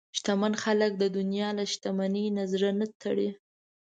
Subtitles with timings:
[0.17, 3.29] شتمن خلک د دنیا له شتمنۍ نه زړه نه تړي.